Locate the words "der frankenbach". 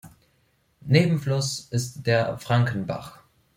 2.07-3.19